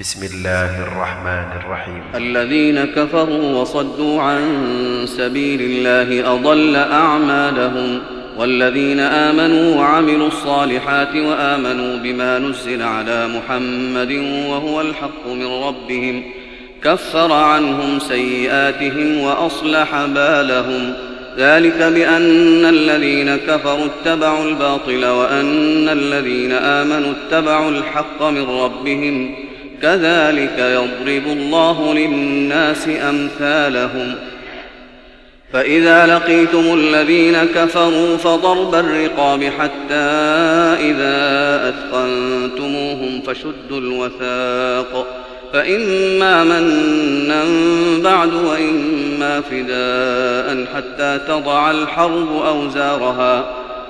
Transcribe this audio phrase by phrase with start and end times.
[0.00, 2.02] بسم الله الرحمن الرحيم.
[2.14, 4.42] الذين كفروا وصدوا عن
[5.06, 8.00] سبيل الله أضل أعمالهم
[8.38, 14.12] والذين آمنوا وعملوا الصالحات وآمنوا بما نزل على محمد
[14.48, 16.22] وهو الحق من ربهم
[16.82, 20.94] كفر عنهم سيئاتهم وأصلح بالهم.
[21.38, 29.45] ذلك بأن الذين كفروا اتبعوا الباطل وأن الذين آمنوا اتبعوا الحق من ربهم.
[29.86, 34.14] كذلك يضرب الله للناس أمثالهم.
[35.52, 39.94] فإذا لقيتم الذين كفروا فضرب الرقاب حتى
[40.80, 45.06] إذا اثقنتموهم فشدوا الوثاق.
[45.52, 47.44] فإما منا
[48.02, 53.55] بعد وإما فداء حتى تضع الحرب أوزارها.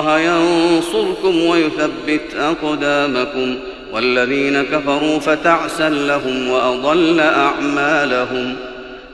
[0.00, 3.56] الله ينصركم ويثبت أقدامكم
[3.92, 8.56] والذين كفروا فتعسا لهم وأضل أعمالهم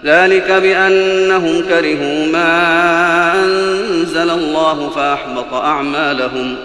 [0.05, 6.57] ذلك بأنهم كرهوا ما أنزل الله فأحبط أعمالهم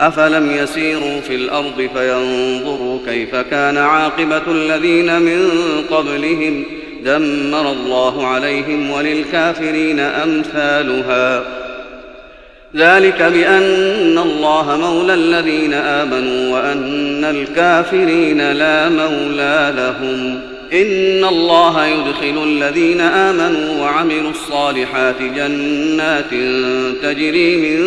[0.00, 5.50] أفلم يسيروا في الأرض فينظروا كيف كان عاقبة الذين من
[5.90, 6.64] قبلهم
[7.04, 11.61] دمر الله عليهم وللكافرين أمثالها
[12.76, 20.40] ذلك بأن الله مولى الذين آمنوا وأن الكافرين لا مولى لهم.
[20.72, 26.30] إن الله يدخل الذين آمنوا وعملوا الصالحات جنات
[27.02, 27.80] تجري من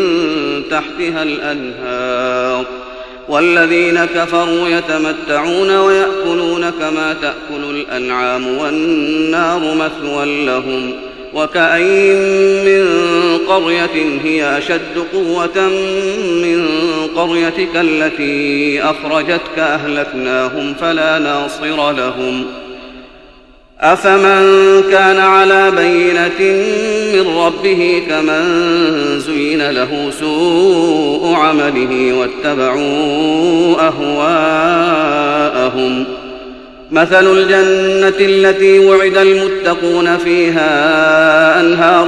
[0.72, 2.66] تحتها الأنهار.
[3.30, 10.94] والذين كفروا يتمتعون ويأكلون كما تأكل الأنعام والنار مثوى لهم.
[11.34, 12.16] وكأين
[12.66, 13.05] من
[13.48, 15.70] قرية هي أشد قوة
[16.44, 16.68] من
[17.16, 22.46] قريتك التي أخرجتك أهلكناهم فلا ناصر لهم.
[23.80, 26.40] أفمن كان على بينة
[27.14, 28.44] من ربه كمن
[29.20, 35.16] زين له سوء عمله واتبعوا أهواءهم.
[36.92, 42.08] مثل الجنة التي وعد المتقون فيها أنهار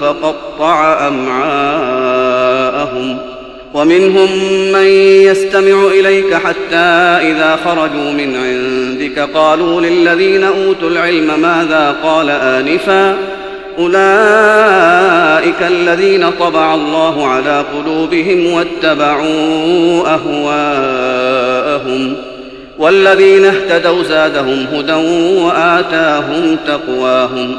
[0.00, 3.18] فقطع أمعاءهم.
[3.74, 4.28] ومنهم
[4.72, 4.86] من
[5.26, 6.76] يستمع إليك حتى
[7.30, 13.16] إذا خرجوا من عندك قالوا للذين أوتوا العلم ماذا قال آنفاً؟
[13.78, 22.16] أولئك الذين طبع الله على قلوبهم واتبعوا أهواءهم.
[22.78, 24.92] والذين اهتدوا زادهم هدى
[25.40, 27.58] وآتاهم تقواهم.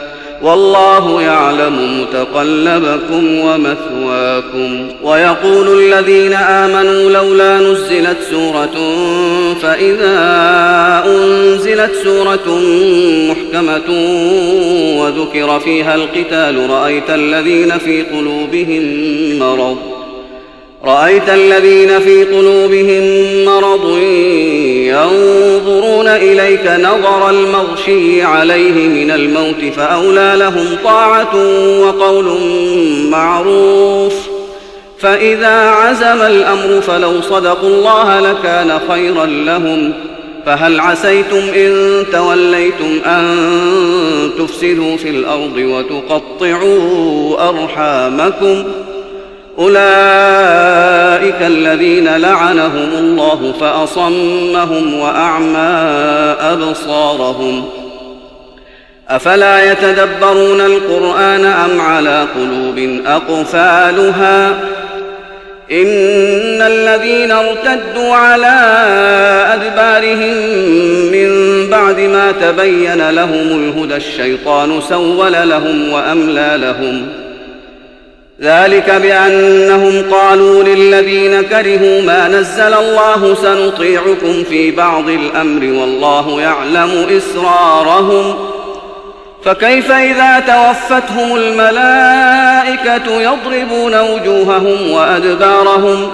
[0.43, 4.87] والله يعلم متقلبكم ومثواكم.
[5.03, 8.95] ويقول الذين آمنوا لولا نزلت سورة
[9.61, 10.17] فإذا
[11.05, 12.59] أنزلت سورة
[13.29, 13.89] محكمة
[14.99, 18.83] وذكر فيها القتال رأيت الذين في قلوبهم
[19.39, 19.77] مرض
[20.85, 23.03] رأيت الذين في قلوبهم
[23.45, 23.85] مرض
[24.91, 31.35] ينظرون إليك نظر المغشي عليه من الموت فأولى لهم طاعة
[31.79, 32.37] وقول
[33.09, 34.13] معروف
[34.99, 39.93] فإذا عزم الأمر فلو صدقوا الله لكان خيرا لهم
[40.45, 43.37] فهل عسيتم إن توليتم أن
[44.39, 48.63] تفسدوا في الأرض وتقطعوا أرحامكم
[49.61, 55.69] أولئك الذين لعنهم الله فأصمهم وأعمى
[56.39, 57.69] أبصارهم
[59.09, 64.49] أفلا يتدبرون القرآن أم على قلوب أقفالها
[65.71, 68.57] إن الذين ارتدوا على
[69.53, 70.35] أدبارهم
[71.11, 71.29] من
[71.69, 77.07] بعد ما تبين لهم الهدى الشيطان سول لهم وأملى لهم
[78.41, 88.35] ذلك بأنهم قالوا للذين كرهوا ما نزل الله سنطيعكم في بعض الأمر والله يعلم إسرارهم
[89.45, 96.11] فكيف إذا توفتهم الملائكة يضربون وجوههم وأدبارهم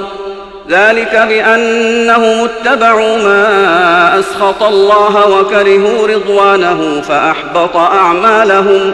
[0.70, 8.94] ذلك بأنهم اتبعوا ما أسخط الله وكرهوا رضوانه فأحبط أعمالهم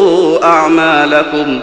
[0.43, 1.59] أعمالكم.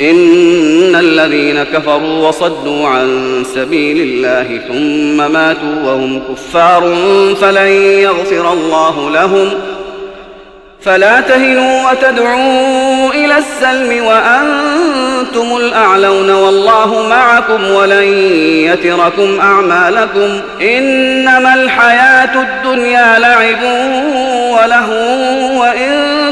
[0.00, 6.94] إن الذين كفروا وصدوا عن سبيل الله ثم ماتوا وهم كفار
[7.40, 7.68] فلن
[8.02, 9.48] يغفر الله لهم.
[10.82, 18.02] فلا تهنوا وتدعوا إلى السلم وأنتم الأعلون والله معكم ولن
[18.72, 20.40] يتركم أعمالكم.
[20.62, 23.62] إنما الحياة الدنيا لعب
[24.52, 24.90] وله
[25.58, 26.05] وإن